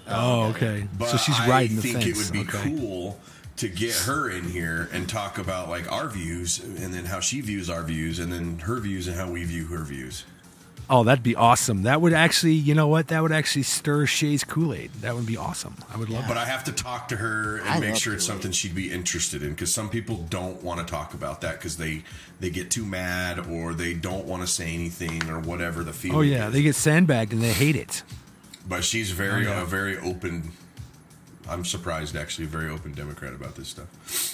[0.08, 0.86] oh, okay.
[0.98, 2.06] But so she's I riding the think fence.
[2.06, 2.76] it would be okay.
[2.76, 3.18] cool
[3.56, 7.40] to get her in here and talk about like our views and then how she
[7.40, 10.24] views our views and then her views and how we view her views.
[10.92, 11.84] Oh, that'd be awesome.
[11.84, 13.06] That would actually, you know what?
[13.08, 14.90] That would actually stir Shay's Kool Aid.
[15.02, 15.76] That would be awesome.
[15.94, 18.26] I would love But I have to talk to her and I make sure it's
[18.26, 18.34] Kool-Aid.
[18.42, 21.76] something she'd be interested in because some people don't want to talk about that because
[21.76, 22.02] they
[22.40, 25.94] they get too mad or they don't want to say anything or whatever the oh,
[25.94, 26.18] feeling.
[26.18, 26.54] Oh yeah, is.
[26.54, 28.02] they get sandbagged and they hate it.
[28.68, 29.62] But she's very Oh, yeah.
[29.62, 30.52] a very open.
[31.50, 33.88] I'm surprised actually, very open Democrat about this stuff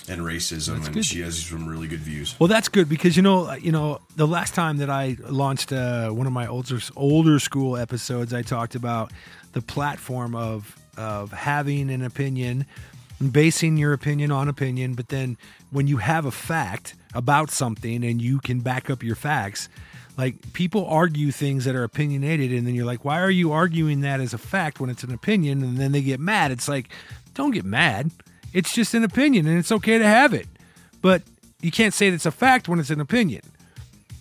[0.08, 1.04] and racism, That's and good.
[1.04, 2.38] she has some really good views.
[2.38, 6.10] Well, that's good because you know, you know, the last time that I launched uh,
[6.10, 9.12] one of my older older school episodes, I talked about
[9.52, 12.66] the platform of of having an opinion,
[13.18, 15.36] and basing your opinion on opinion, but then
[15.70, 19.68] when you have a fact about something and you can back up your facts,
[20.16, 24.00] like people argue things that are opinionated, and then you're like, why are you arguing
[24.00, 25.62] that as a fact when it's an opinion?
[25.62, 26.50] And then they get mad.
[26.50, 26.88] It's like,
[27.34, 28.10] don't get mad.
[28.52, 30.48] It's just an opinion, and it's okay to have it,
[31.02, 31.22] but
[31.60, 33.42] you can't say it's a fact when it's an opinion.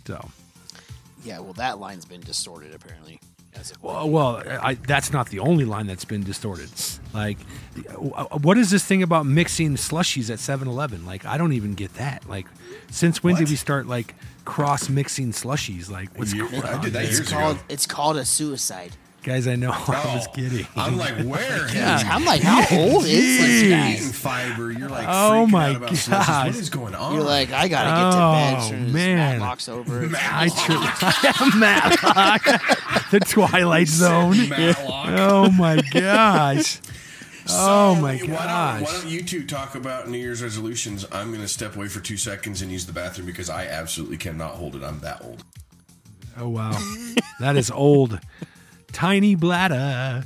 [0.05, 0.29] So,
[1.23, 1.39] yeah.
[1.39, 3.19] Well, that line's been distorted apparently.
[3.59, 6.69] As of well, well I, that's not the only line that's been distorted.
[7.13, 7.37] Like,
[8.41, 11.05] what is this thing about mixing slushies at 7-Eleven?
[11.05, 12.27] Like, I don't even get that.
[12.29, 12.45] Like,
[12.91, 15.89] since when did we start like cross mixing slushies?
[15.89, 18.95] Like, what's You- going I on did that years it's called it's called a suicide.
[19.25, 20.67] Guys, I know I was Oh, kidding.
[20.75, 21.67] I'm like, where?
[21.73, 21.99] Yeah.
[22.05, 23.09] I'm like, how old is
[23.39, 23.93] this You're guy?
[23.93, 24.71] eating fiber.
[24.71, 26.45] You're like, Oh my out about slushies.
[26.45, 27.13] What is going on?
[27.15, 28.55] You're like, I gotta get to oh, bed.
[28.59, 29.39] Oh, Soon as man.
[29.39, 30.09] Matlock's over.
[30.15, 32.43] I tr- Matlock,
[33.09, 34.47] the Twilight Zone.
[34.49, 35.07] Matlock.
[35.09, 36.79] Oh my gosh.
[37.49, 38.81] Oh So, my Why don't, gosh.
[38.83, 41.03] why don't you two talk about New Year's resolutions?
[41.11, 44.17] I'm going to step away for two seconds and use the bathroom because I absolutely
[44.17, 44.83] cannot hold it.
[44.83, 45.43] I'm that old.
[46.37, 46.77] Oh wow,
[47.39, 48.19] that is old.
[48.95, 50.23] Tiny bladder.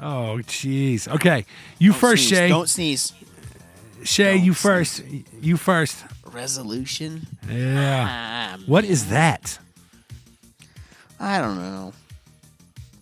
[0.00, 1.06] Oh jeez.
[1.06, 1.44] Okay,
[1.78, 2.38] you Don't first, sneeze.
[2.38, 2.48] Shay.
[2.48, 3.12] Don't sneeze.
[4.04, 4.62] Shay, don't you sneeze.
[4.62, 5.02] first.
[5.42, 6.04] You first.
[6.32, 7.26] Resolution.
[7.48, 8.06] Yeah.
[8.08, 9.58] Ah, What is that?
[11.20, 11.92] I don't know.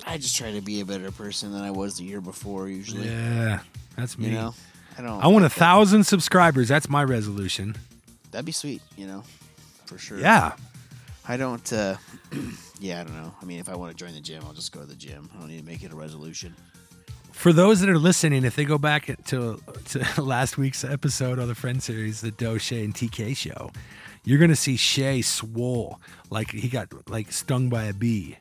[0.07, 2.69] I just try to be a better person than I was the year before.
[2.69, 3.61] Usually, Yeah,
[3.97, 4.27] that's me.
[4.27, 4.55] you know.
[4.99, 5.23] I don't.
[5.25, 6.69] I want a thousand subscribers.
[6.69, 7.77] That's my resolution.
[8.33, 8.83] That'd be sweet.
[8.97, 9.23] You know,
[9.87, 10.19] for sure.
[10.19, 10.53] Yeah.
[11.29, 11.73] I don't.
[11.73, 11.97] uh
[12.81, 13.35] Yeah, I don't know.
[13.41, 15.31] I mean, if I want to join the gym, I'll just go to the gym.
[15.35, 16.55] I don't need to make it a resolution.
[17.33, 21.49] for those that are listening, if they go back to to last week's episode of
[21.49, 23.71] the Friend series, the Doe Shay and TK show,
[24.25, 28.37] you're gonna see Shay swole like he got like stung by a bee.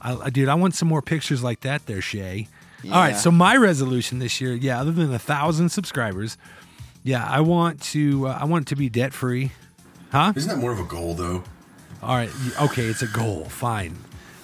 [0.00, 2.48] I, I- dude, I want some more pictures like that, there, Shay.
[2.84, 6.36] All right, so my resolution this year, yeah, other than a thousand subscribers,
[7.02, 9.50] yeah, I want to uh, I want it to be debt free.
[10.12, 10.32] Huh?
[10.36, 11.42] Isn't that more of a goal though?
[12.02, 12.30] All right,
[12.62, 13.44] okay, it's a goal.
[13.44, 13.96] Fine.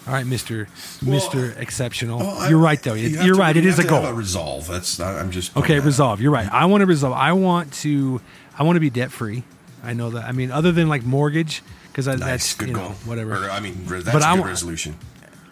[0.06, 0.68] All right, Mister
[1.02, 2.18] Well, Mister Exceptional.
[2.18, 2.94] Well, I- you're right, though.
[2.94, 3.56] you are right.
[3.56, 4.04] It is a goal.
[4.04, 4.66] a resolve.
[4.68, 6.20] That's I- I'm just Okay, resolve.
[6.20, 6.50] You're right.
[6.52, 7.14] I want to resolve.
[7.14, 8.20] I want to.
[8.58, 9.44] I want to be debt free.
[9.82, 10.24] I know that.
[10.24, 12.18] I mean, other than like mortgage, because out.
[12.18, 12.90] that's Nice, good you know goal.
[13.06, 13.46] whatever.
[13.46, 14.96] Or, I mean, that's But a I good wa- resolution.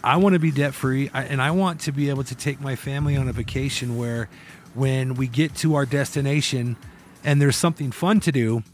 [0.04, 2.74] I want to be debt free, and I want to be able to take my
[2.76, 4.28] family on a vacation where,
[4.74, 6.76] when we get to our destination,
[7.24, 8.64] and there's something fun to do,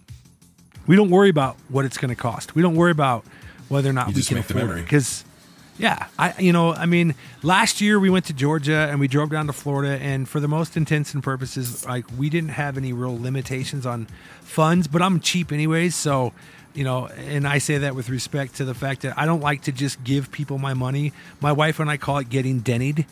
[0.89, 2.57] we don't worry about what it's going to cost.
[2.57, 3.25] We don't worry about
[3.69, 4.83] whether or not You we can make the afford it.
[4.83, 5.25] Because,
[5.79, 9.31] yeah, I you know, I mean, last year we went to Georgia and we drove
[9.31, 12.93] down to Florida, and for the most intents and purposes, like we didn't have any
[12.93, 14.09] real limitations on
[14.41, 14.89] funds.
[14.89, 16.33] But I'm cheap anyways, so
[16.75, 19.63] you know, and I say that with respect to the fact that I don't like
[19.63, 21.13] to just give people my money.
[21.41, 23.05] My wife and I call it getting dennied.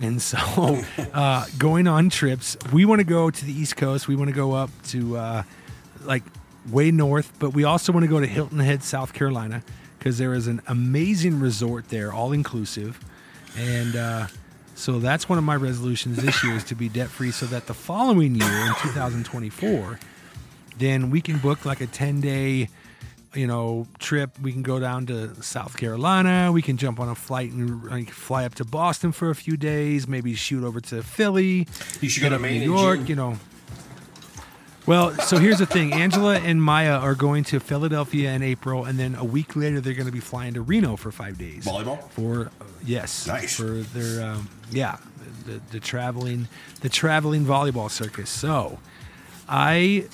[0.00, 0.38] And so,
[1.12, 4.08] uh, going on trips, we want to go to the East Coast.
[4.08, 5.42] We want to go up to uh,
[6.02, 6.24] like
[6.70, 9.62] way north, but we also want to go to Hilton Head, South Carolina,
[9.98, 12.98] because there is an amazing resort there, all inclusive.
[13.56, 14.26] And uh,
[14.74, 17.66] so that's one of my resolutions this year is to be debt free, so that
[17.66, 19.98] the following year in 2024,
[20.78, 22.68] then we can book like a 10 day
[23.34, 27.16] you know trip we can go down to south carolina we can jump on a
[27.16, 31.02] flight and like, fly up to boston for a few days maybe shoot over to
[31.02, 31.66] philly
[32.00, 33.36] You should go to Maine New York, you know.
[34.86, 38.98] Well, so here's the thing: Angela and Maya are going to Philadelphia in April, and
[38.98, 41.64] then a week later they're going to be flying to Reno for five days.
[41.64, 42.06] Volleyball?
[42.10, 43.56] for uh, yes, Nice.
[43.56, 44.98] for their um, yeah,
[45.46, 46.48] the, the traveling
[46.82, 48.28] the traveling volleyball circus.
[48.28, 48.78] So,
[49.48, 50.06] I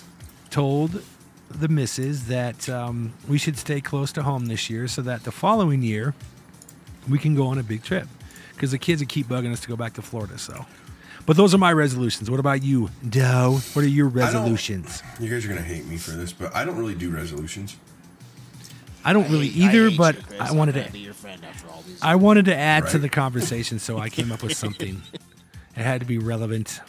[0.51, 1.03] told
[1.51, 5.33] the missus that um, we should stay close to home this year, so that the
[5.33, 6.15] following year
[7.09, 8.07] we can go on a big trip
[8.55, 10.39] because the kids would keep bugging us to go back to Florida.
[10.39, 10.65] So,
[11.27, 12.31] but those are my resolutions.
[12.31, 13.61] What about you, Doe?
[13.75, 15.03] What are your resolutions?
[15.19, 17.77] You guys are gonna hate me for this, but I don't really do resolutions.
[19.05, 20.41] I don't really hate- either, hate but you, Chris.
[20.41, 21.99] I I'm wanted gonna be your friend after all these.
[22.03, 25.03] I wanted to add to the conversation, so I came up with something.
[25.77, 26.81] It had to be relevant.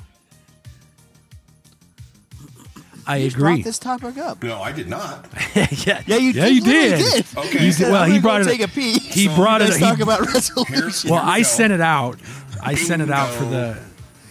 [3.07, 3.41] I You agree.
[3.55, 4.43] Brought this topic up.
[4.43, 5.25] No, I did not.
[5.55, 7.25] yeah, Yeah, you, yeah, you literally did.
[7.35, 7.65] Okay.
[7.65, 8.45] You said, did- well, I'm he brought it.
[8.45, 8.99] Take a pee.
[8.99, 9.65] He brought it.
[9.65, 11.05] Let's he- talk about resolutions.
[11.05, 11.43] Well, I go.
[11.43, 12.19] sent it out.
[12.61, 13.79] I sent it out for the.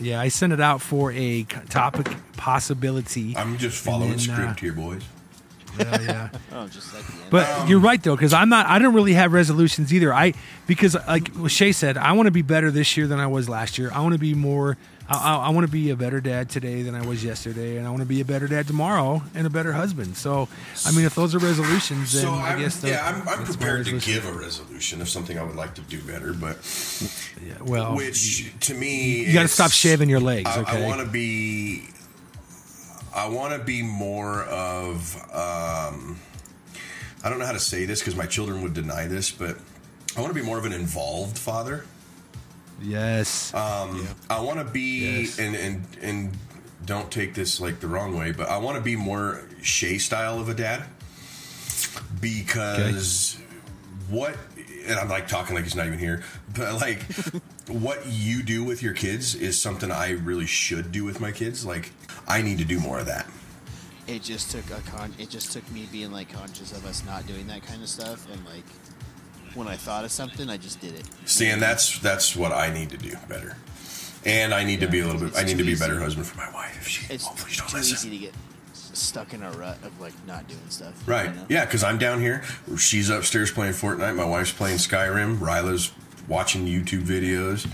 [0.00, 3.36] Yeah, I sent it out for a topic possibility.
[3.36, 5.02] I'm just following then, uh, script here, boys.
[5.78, 6.28] Yeah, yeah.
[6.52, 7.30] Oh, just at the end.
[7.30, 8.66] But you're right though, because I'm not.
[8.66, 10.12] I don't really have resolutions either.
[10.12, 10.34] I
[10.66, 13.78] because like Shay said, I want to be better this year than I was last
[13.78, 13.90] year.
[13.94, 14.76] I want to be more.
[15.08, 17.86] I, I, I want to be a better dad today than I was yesterday, and
[17.86, 20.16] I want to be a better dad tomorrow and a better husband.
[20.16, 20.48] So,
[20.86, 23.44] I mean, if those are resolutions, then So I I'm, guess the- yeah, I'm, I'm
[23.44, 26.58] prepared to give a resolution of something I would like to do better, but
[27.44, 30.48] Yeah, well, which to me, you got to stop shaving your legs.
[30.50, 30.84] I, Okay.
[30.84, 31.88] I want to be.
[33.14, 35.16] I want to be more of.
[35.32, 36.18] Um,
[37.22, 39.56] I don't know how to say this because my children would deny this, but
[40.16, 41.84] I want to be more of an involved father.
[42.82, 43.52] yes.
[43.54, 45.38] Um, I want to be, Yes.
[45.38, 46.36] and and and
[46.86, 50.38] don't take this like the wrong way, but I want to be more Shay style
[50.40, 50.84] of a dad
[52.20, 53.36] because
[54.08, 54.34] what,
[54.86, 56.22] and I'm like talking like he's not even here,
[56.56, 57.02] but like
[57.70, 61.64] what you do with your kids is something I really should do with my kids.
[61.64, 61.92] Like
[62.28, 63.26] I need to do more of that.
[64.06, 65.14] it just took a con.
[65.18, 68.26] It just took me being like conscious of us not doing that kind of stuff,
[68.32, 68.64] and like
[69.54, 71.04] when I thought of something, I just did it.
[71.24, 73.56] See, and that's that's what I need to do better.
[74.24, 75.36] And I need to be a little bit.
[75.36, 75.84] I need to be a easy.
[75.84, 76.76] better husband for my wife.
[76.80, 77.94] If she It's hopefully she don't too listen.
[77.94, 78.34] easy to get
[78.74, 80.92] stuck in a rut of like not doing stuff.
[81.08, 81.30] Right.
[81.30, 81.46] you know?
[81.48, 82.42] Yeah, because I'm down here.
[82.76, 84.16] She's upstairs playing Fortnite.
[84.16, 85.38] My wife's playing Skyrim.
[85.38, 85.92] Ryla's
[86.30, 87.66] watching YouTube videos.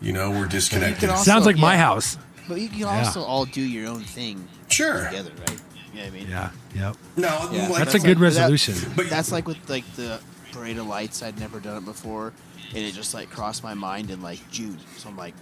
[0.00, 1.10] You know, we're disconnected.
[1.10, 2.16] also- Sounds like my house.
[2.48, 3.04] But you can Yeah.
[3.04, 5.04] also all do your own thing Sure.
[5.04, 5.60] together, right?
[5.94, 6.26] You know I mean?
[6.28, 6.50] Yeah.
[6.74, 6.96] Yep.
[7.18, 7.68] No, Yeah.
[7.68, 8.74] like, That's a like- good that- resolution.
[8.96, 10.18] But- that's like with like the
[10.52, 11.22] parade of lights.
[11.22, 12.32] I'd never done it before,
[12.74, 14.78] and it just like crossed my mind in like June.
[14.96, 15.34] So I'm like,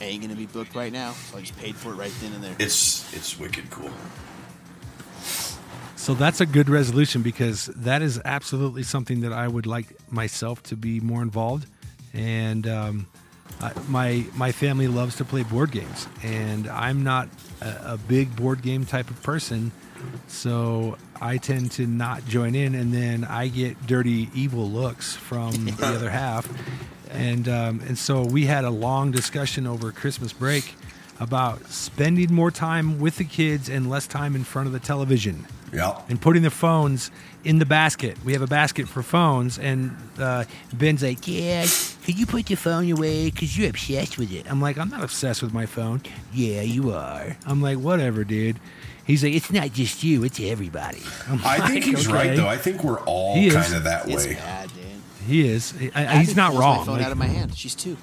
[0.00, 1.14] I ain't gonna be booked right now.
[1.30, 2.54] So I just paid for it right then and there.
[2.58, 3.90] it's it's wicked cool.
[5.96, 10.62] So that's a good resolution because that is absolutely something that I would like myself
[10.64, 11.66] to be more involved.
[12.14, 13.06] And um,
[13.60, 17.28] I, my my family loves to play board games, and I'm not
[17.60, 19.72] a, a big board game type of person,
[20.26, 25.52] so I tend to not join in, and then I get dirty, evil looks from
[25.66, 26.48] the other half.
[27.10, 30.74] and um, and so we had a long discussion over Christmas break
[31.20, 35.46] about spending more time with the kids and less time in front of the television
[35.72, 36.00] Yeah.
[36.08, 37.10] and putting the phones
[37.44, 38.16] in the basket.
[38.24, 41.66] We have a basket for phones, and uh, Ben's like, "Yeah,
[42.04, 43.30] could you put your phone away?
[43.30, 46.92] Cause you're obsessed with it." I'm like, "I'm not obsessed with my phone." Yeah, you
[46.92, 47.36] are.
[47.46, 48.58] I'm like, "Whatever, dude."
[49.06, 52.48] He's like, "It's not just you; it's everybody." I'm I think he's "Okay." right though.
[52.48, 54.34] I think we're all kind of that It's way.
[54.34, 54.84] bad, dude.
[55.26, 55.72] He is.
[55.94, 56.80] I, I- I he's not wrong.
[56.80, 57.56] My phone Like, out of my hand.
[57.56, 57.96] She's two.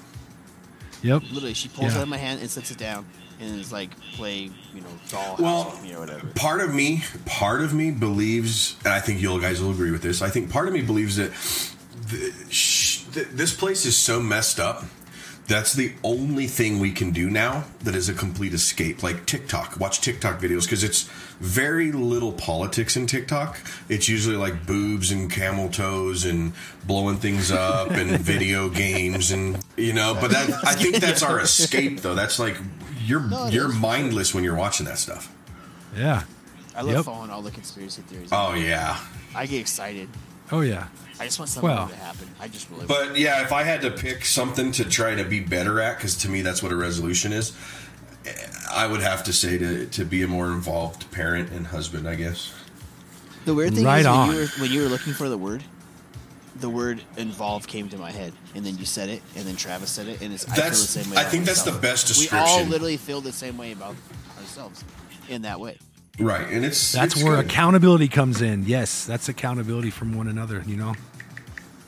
[1.02, 1.22] Yep.
[1.32, 3.06] Literally, she pulls it out of my hand and sets it down,
[3.40, 6.26] and is like play, you know, dollhouse Well, with me or whatever.
[6.34, 10.02] part of me, part of me believes, and I think you guys will agree with
[10.02, 10.22] this.
[10.22, 11.32] I think part of me believes that
[12.08, 14.84] the, sh, th- this place is so messed up.
[15.48, 19.02] That's the only thing we can do now that is a complete escape.
[19.02, 21.08] Like TikTok, watch TikTok videos because it's
[21.40, 23.58] very little politics in TikTok.
[23.88, 26.52] It's usually like boobs and camel toes and
[26.86, 30.16] blowing things up and video games and you know.
[30.20, 32.14] But that I think that's our escape though.
[32.14, 32.56] That's like
[33.10, 33.76] you're No, you're is.
[33.76, 35.30] mindless when you're watching that stuff.
[35.96, 36.22] Yeah.
[36.76, 37.04] I love Yep.
[37.04, 38.28] following all the conspiracy theories.
[38.32, 38.96] Oh yeah.
[39.34, 40.08] I get excited.
[40.52, 40.86] Oh yeah.
[41.18, 41.88] I just want something Well.
[41.88, 42.28] to happen.
[42.40, 42.86] I just really.
[42.86, 46.16] But yeah, if I had to pick something to try to be better at, because
[46.18, 47.52] to me that's what a resolution is,
[48.72, 52.08] I would have to say to to be a more involved parent and husband.
[52.08, 52.52] I guess.
[53.44, 55.62] the weird thing Right is when you, were, when you were looking for the word,
[56.60, 59.90] the word "involved" came to my head, and then you said it, and then Travis
[59.90, 60.44] said it, and it's.
[60.44, 61.16] I feel the That's- same way.
[61.16, 61.82] I think that's the myself.
[61.82, 63.94] best We all literally feel the same way about
[64.38, 64.84] ourselves
[65.28, 65.78] in that way.
[66.18, 67.46] Right, and it's That's it's where good.
[67.46, 68.64] accountability comes in.
[68.66, 70.62] Yes, that's accountability from one another.
[70.66, 70.94] You know,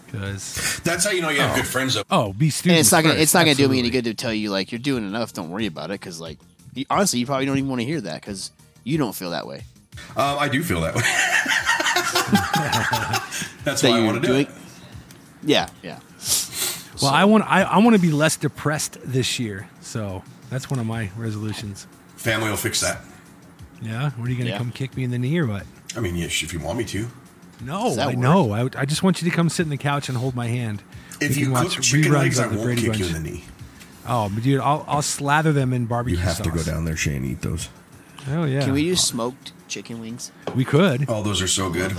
[0.07, 1.95] because That's how you know you have good friends.
[1.95, 2.05] Though.
[2.11, 4.15] oh, be And it's not gonna first, it's not gonna do me any good to
[4.15, 5.33] tell you like you're doing enough.
[5.35, 6.39] Don't worry about it because like
[6.75, 8.51] you, honestly, you probably don't even want to hear that because
[8.85, 9.65] you don't feel that way.
[10.17, 11.03] Um, I do feel that way.
[13.65, 14.49] that's That why I you're want to do it.
[15.45, 15.99] Yeah, yeah.
[17.03, 19.69] Well, I want I, I want to be less depressed this year.
[19.81, 21.87] So that's one of my resolutions.
[22.17, 23.01] Family will fix that.
[23.81, 24.59] Yeah, what are you gonna Yeah.
[24.59, 25.65] come kick me in the knee or what?
[25.97, 27.09] I mean, yes, if you want me to.
[27.61, 28.17] No, I work?
[28.17, 28.53] know.
[28.53, 30.83] I, I just want you to come sit in the couch and hold my hand.
[31.21, 33.07] If We you can cook watch chicken reruns legs, I the won't Brady kick you
[33.07, 33.45] in the knee.
[34.07, 36.17] Oh, but dude, I'll I'll slather them in barbecue.
[36.19, 37.69] You barbecue have to go down there, Shay, and eat those.
[38.31, 40.31] Oh yeah, Can we do smoked chicken wings?
[40.55, 41.07] We could.
[41.09, 41.97] Oh, those are so good.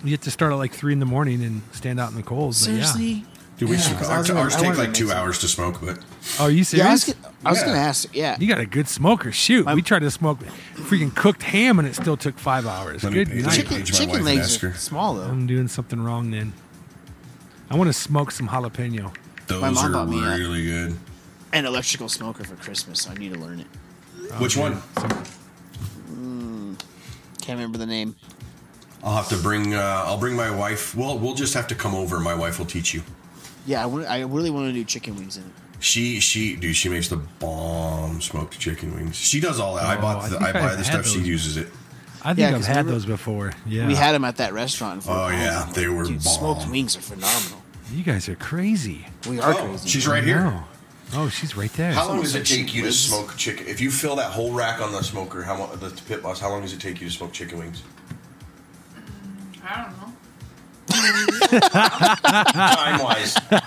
[0.00, 0.08] Love that.
[0.08, 2.22] You have to start at like three in the morning and stand out in the
[2.22, 2.52] cold.
[2.52, 2.84] but yeah.
[2.84, 3.24] Seriously?
[3.60, 5.98] We Yeah, should, 'cause ours, gonna- ours take like two some- hours to smoke, but
[6.38, 7.06] Oh, are you Yeah, I serious?
[7.08, 7.66] was, gonna, I was Yeah.
[7.66, 8.08] gonna ask.
[8.14, 9.32] Yeah, You got a good smoker.
[9.32, 10.38] Shoot, My- we tried to smoke
[10.76, 13.04] freaking cooked ham and it still took five hours.
[13.04, 13.52] Let good pay- night.
[13.52, 15.24] chicken, Page my wife chicken legs ask are small though.
[15.24, 16.54] I'm doing something wrong then.
[17.70, 19.12] I want to smoke some jalapeno.
[19.46, 20.96] those My mom are bought me a- really good.
[21.52, 23.02] An electrical smoker for Christmas.
[23.02, 23.66] So I need to learn it.
[24.38, 24.74] Which one?
[26.08, 26.74] Hmm,
[27.42, 28.14] can't remember the name.
[29.02, 29.74] I'll have to bring.
[29.74, 30.94] Uh, I'll bring my wife.
[30.94, 32.20] Well, we'll just have to come over.
[32.20, 33.02] My wife will teach you.
[33.66, 35.50] Yeah, I, I really want to do chicken wings in it.
[35.82, 39.16] She, she, dude, she makes the bomb smoked chicken wings.
[39.16, 39.84] She does all that.
[39.84, 40.38] I Oh, bought I the.
[40.38, 41.06] think I buy I've the had stuff.
[41.06, 41.68] She uses it.
[42.22, 43.52] I think Yeah, I've had remember- those before.
[43.66, 43.86] Yeah.
[43.86, 45.04] We had them at that restaurant.
[45.06, 45.40] In Oh, Collins.
[45.40, 46.34] yeah, they were Dude, bomb.
[46.38, 47.62] smoked wings are phenomenal.
[47.94, 49.06] You guys are crazy.
[49.26, 49.88] We are Oh, crazy.
[49.88, 50.62] she's right here.
[51.14, 51.92] Oh, she's right there.
[51.92, 53.66] How long does it take you to smoke chicken?
[53.66, 56.38] If you fill that whole rack on the smoker, how much the pit boss?
[56.40, 57.82] How long does it take you to smoke chicken wings?
[59.72, 60.06] I don't know.
[61.60, 63.36] Time wise.
[63.52, 63.60] Oh.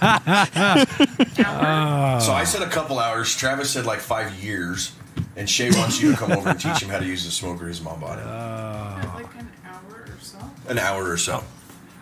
[2.25, 3.33] so I said a couple hours.
[3.35, 4.93] Travis said like five years.
[5.35, 7.67] And Shay wants you to come over and teach him how to use the smoker.
[7.67, 8.27] His mom bought him.
[9.13, 10.37] Like an hour or so.
[10.67, 11.43] An hour or so.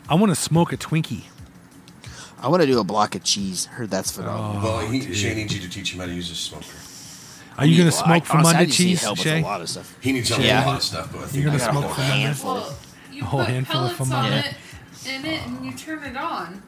[0.09, 1.25] I want to smoke a Twinkie.
[2.39, 3.65] I want to do a block of cheese.
[3.65, 4.61] Heard that's phenomenal.
[4.61, 5.13] Oh, well, he.
[5.13, 6.65] Shay needs you to teach him how to use his smoker.
[7.57, 9.17] Are you going to Well, smoke I- from honestly, I under just need cheese, help
[9.17, 9.41] with Shay?
[9.41, 9.97] a lot of stuff.
[10.01, 10.57] He needs help Yeah.
[10.59, 11.93] with a lot of stuff, but I think You're gonna I got a smoke whole
[11.93, 12.15] from under?
[12.15, 12.53] handful.
[12.55, 12.75] Well,
[13.11, 15.09] you A whole put handful of pellets them on on it, it?
[15.15, 16.61] in it, and you turn it on.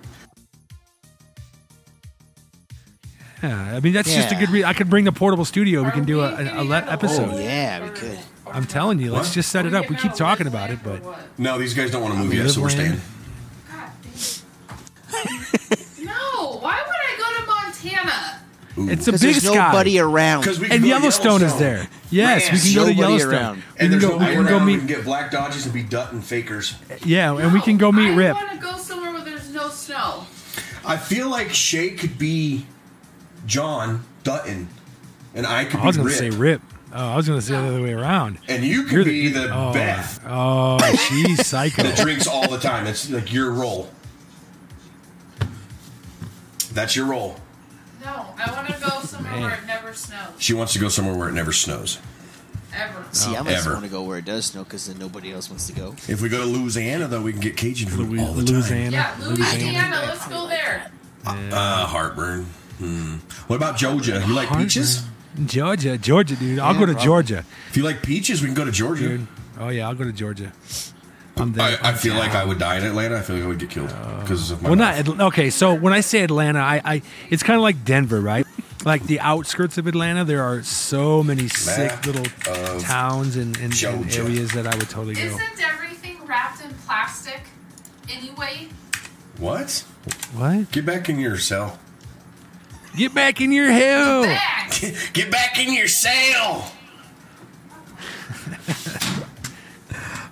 [3.41, 4.49] Yeah, I mean that's just a good.
[4.49, 5.81] Re- I could bring the portable studio.
[5.81, 7.29] We Are can do a, we a, a getting le- episode.
[7.33, 8.17] Oh, yeah, we could.
[8.47, 9.33] I'm telling you, let's What?
[9.33, 9.89] just set it up.
[9.89, 11.03] We keep talking about it, but?
[11.37, 13.01] No, these guys don't want to move yet, so we're staying.
[13.71, 14.13] God dang.
[16.05, 18.39] no, why would I go to Montana?
[18.91, 19.55] it's a Because big there's sky.
[19.55, 20.45] nobody around.
[20.45, 21.87] We can and go to Yellowstone, is there.
[22.13, 23.33] Yes, we can go to Nobody Yellowstone.
[23.33, 23.55] around.
[23.57, 24.09] We And can there's go.
[24.09, 24.65] no We way can go around.
[24.65, 24.77] We meet.
[24.79, 26.75] can get black dodges and be Dutton fakers.
[27.05, 28.35] Yeah, and we can go meet I Rip.
[28.35, 30.25] want to go somewhere where there's no snow.
[30.85, 32.65] I feel like Shay could be
[33.45, 34.67] John Dutton,
[35.33, 36.17] and I could oh, I was be going Rip.
[36.17, 36.61] to say Rip.
[36.95, 38.37] Oh, I was going to say the other way around.
[38.47, 39.73] and you could You're be the- the, oh.
[39.73, 41.81] Beth Oh, oh she's psycho.
[41.83, 42.85] that drinks all the time.
[42.85, 43.89] It's like your role.
[46.73, 47.37] That's your role.
[48.03, 49.41] No, I want to go somewhere Man.
[49.43, 50.29] where it never snows.
[50.39, 51.99] She wants to go somewhere where it never snows.
[52.75, 53.05] Ever.
[53.11, 53.73] See, I just Ever.
[53.73, 55.95] want to go where it does snow because then nobody else wants to go.
[56.07, 58.55] If we go to Louisiana, though, we can get Cajun food Louis- all the time.
[58.55, 58.91] Louisiana.
[58.91, 59.63] Yeah, Louisiana.
[59.63, 60.91] Louisiana, let's go there.
[61.25, 62.45] Uh, heartburn.
[62.79, 63.17] Hmm.
[63.47, 64.23] What about Georgia?
[64.27, 65.03] You like peaches?
[65.45, 66.59] Georgia, Georgia, dude.
[66.59, 67.05] I'll Yeah, go to probably.
[67.05, 69.07] Georgia, If you like peaches, we can go to Georgia.
[69.07, 69.27] dude.
[69.59, 70.51] Oh yeah, I'll go to Georgia.
[71.35, 71.79] I'm there.
[71.81, 73.17] I, I feel like I would die in Atlanta.
[73.17, 74.69] I feel like I would get killed because of my.
[74.69, 75.07] Well, mouth.
[75.07, 75.49] not okay.
[75.49, 78.45] So when I say Atlanta, I, I it's kind of like Denver, right?
[78.85, 83.65] Like the outskirts of Atlanta, there are so many sick little of towns and, and,
[83.65, 84.21] and Georgia.
[84.21, 85.21] areas that I would totally go.
[85.21, 87.41] Isn't everything wrapped in plastic
[88.09, 88.67] anyway?
[89.37, 89.85] What?
[90.33, 90.71] What?
[90.71, 91.79] Get back in your cell.
[92.95, 94.23] Get back in your hill.
[94.23, 94.95] Bag.
[95.13, 96.71] Get back in your cell.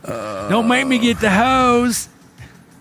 [0.06, 2.10] Don't make me get the hose.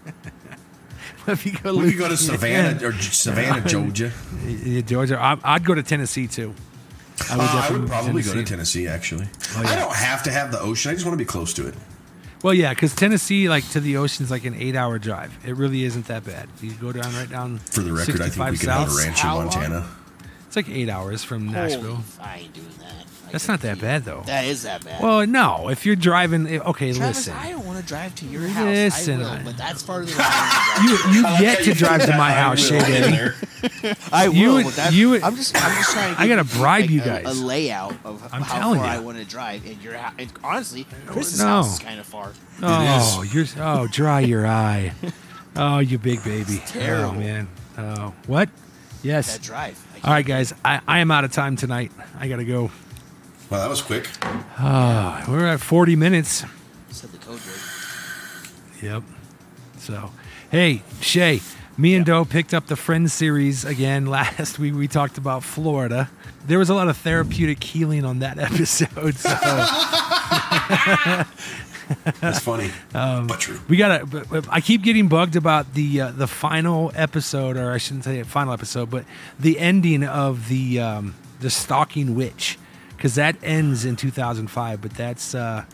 [1.27, 4.13] if you go, We could go to Savannah or Savannah, Georgia.
[4.47, 5.19] Yeah, Georgia.
[5.21, 6.55] I, I'd go to Tennessee too.
[7.31, 8.85] I would, Uh, I definitely would probably go to Tennessee.
[8.85, 8.89] Tennessee.
[8.89, 9.71] Actually, Oh, yeah.
[9.71, 10.91] I don't have to have the ocean.
[10.91, 11.75] I just want to be close to it.
[12.43, 15.31] Well, yeah, because Tennessee, like to the ocean, is like an eight-hour drive.
[15.45, 16.49] It really isn't that bad.
[16.63, 17.59] You go down right down.
[17.59, 18.99] For the record, I think 65 we could have a south.
[19.05, 19.85] ranch in How long?
[20.51, 20.67] Montana.
[20.67, 21.97] It's like eight hours from Holy Nashville.
[21.99, 22.87] f- I ain't doing that.
[23.29, 24.23] I That's not that bad though.
[24.27, 25.01] That is that bad.
[25.01, 25.69] Well, no.
[25.69, 27.35] If you're driving, eh, okay, Travis, listen.
[27.37, 28.65] I don't want to drive to your house.
[28.67, 32.17] Listen, I I- will, but that's farther than I You you yet to drive to
[32.17, 33.33] my house, Shay Daddy.
[34.13, 34.35] I will.
[34.35, 36.15] You would- but that, you would- I'm just, I'm just trying.
[36.17, 37.27] To I give gotta bribe like, you a- guys.
[37.41, 38.93] A, layout of I'm how telling far you.
[38.95, 40.15] I want to drive, and your house.
[40.19, 41.47] And honestly, Chris's No.
[41.47, 42.33] house is kind of far.
[42.63, 44.93] Oh, you're oh, dry your eye.
[45.57, 46.63] Oh, you big baby.
[46.67, 47.11] terrible.
[47.17, 47.49] Oh man.
[47.77, 48.49] Oh, what?
[49.03, 49.33] Yes.
[49.37, 49.77] That drive.
[50.03, 50.55] I All right, guys.
[50.65, 51.93] I, I am out of time tonight.
[52.19, 52.71] I gotta go.
[53.51, 54.09] Well, that was quick.
[54.59, 56.45] Uh, we're at 40 minutes.
[56.91, 58.83] said the code word.
[58.83, 59.03] Yep.
[59.79, 60.13] So,
[60.51, 61.41] hey, Shay,
[61.77, 64.75] me and Doe picked up the Friends series again last week.
[64.75, 66.09] We talked about Florida.
[66.47, 69.17] There was a lot of therapeutic healing on that episode.
[69.17, 69.31] So
[72.21, 73.59] That's funny, Um, but true.
[73.69, 74.07] we gotta.
[74.07, 78.05] but- but I keep getting bugged about the uh, the final episode, or I shouldn't
[78.05, 79.05] say final episode, but
[79.39, 82.59] the ending of the um, the stalking witch,
[82.97, 84.81] because that ends in 2005.
[84.81, 85.65] But that's uh,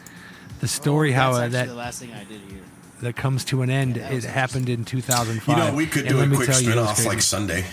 [0.61, 2.62] the story how That's uh, that the last thing I did here.
[3.02, 3.96] that comes to an end.
[3.96, 5.48] Yeah, it happened in 2005.
[5.48, 7.64] You know, we could do let a quick tell you, it spin off like Sunday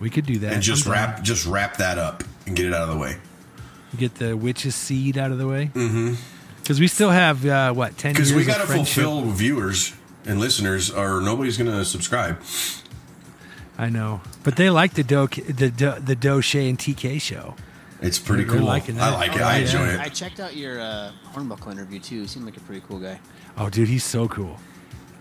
[0.00, 2.74] we could do that and just I'm wrap just wrap that up and get it
[2.74, 3.16] out of the way.
[3.96, 5.70] get the witch's seed out of the way.
[5.72, 6.14] Mm-hmm.
[6.64, 9.92] Because we still have uh, what ten years Because we got to fulfill viewers
[10.24, 12.40] and listeners, or nobody's going to subscribe.
[13.76, 17.54] I know, but they like the Do the Do, the Do Shay and TK show.
[18.00, 18.66] It's pretty They're cool.
[18.66, 19.16] liking I that.
[19.18, 19.40] like it.
[19.40, 19.64] Oh, I yeah.
[19.64, 20.00] enjoy it.
[20.00, 22.16] I checked out your uh, Hornbuckle interview too.
[22.16, 23.20] You seem like a pretty cool guy.
[23.58, 24.58] Oh, dude, he's so cool.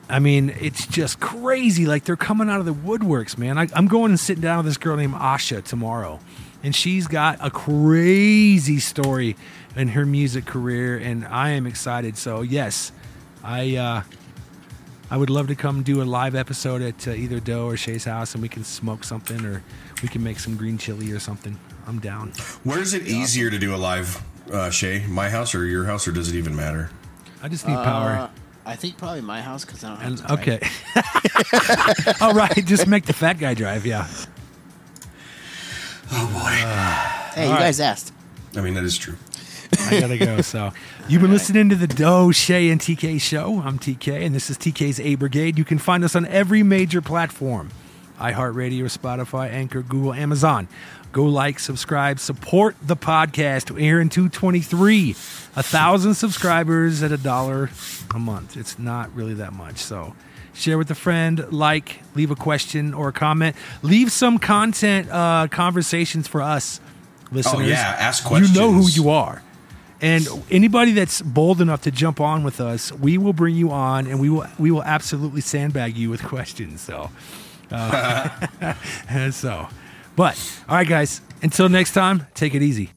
[0.10, 1.86] I mean, it's just crazy.
[1.86, 3.58] Like they're coming out of the woodworks, man.
[3.58, 6.19] I, I'm going and sitting down with this girl named Asha tomorrow,
[6.62, 9.36] and she's got a crazy story
[9.75, 12.17] in her music career, and I am excited.
[12.17, 12.91] So yes,
[13.43, 14.03] I uh,
[15.09, 18.05] I would love to come do a live episode at uh, either Doe or Shay's
[18.05, 19.63] house, and we can smoke something, or
[20.01, 21.59] we can make some green chili or something.
[21.88, 22.31] I'm down.
[22.63, 25.05] Where's it easier to do a live, uh, Shay?
[25.07, 26.89] My house or your house, or does it even matter?
[27.41, 28.12] I just need power.
[28.12, 28.29] Uh,
[28.65, 30.59] I think probably my house because I don't have And, to okay.
[32.21, 33.86] All right, just make the fat guy drive.
[33.86, 34.07] Yeah.
[36.12, 37.36] Oh boy.
[37.36, 37.59] Hey, you right.
[37.59, 38.13] guys asked.
[38.55, 39.15] I mean, that is true.
[39.87, 40.41] I gotta go.
[40.41, 40.71] So
[41.07, 43.61] you've been listening to the Doe, Shay, and TK show.
[43.63, 45.57] I'm TK, and this is TK's A Brigade.
[45.57, 47.69] You can find us on every major platform:
[48.19, 50.67] iHeartRadio, Spotify, Anchor, Google, Amazon.
[51.11, 53.69] Go like, subscribe, support the podcast.
[53.69, 55.11] We're here in 223,
[55.55, 57.69] a thousand subscribers at a dollar
[58.15, 58.57] a month.
[58.57, 59.77] It's not really that much.
[59.77, 60.15] So
[60.53, 65.47] share with a friend, like, leave a question or a comment, leave some content uh,
[65.51, 66.79] conversations for us
[67.33, 67.55] listeners.
[67.55, 68.55] Oh, yeah, ask questions.
[68.55, 69.41] You know who you are.
[70.03, 74.05] And anybody that's bold enough to jump on with us, we will bring you on,
[74.05, 76.81] and we will we will absolutely sandbag you with questions.
[76.81, 77.09] So,
[77.71, 78.73] uh,
[79.31, 79.69] so,
[80.17, 81.21] but all right, guys.
[81.41, 82.91] Until next time, take it easy.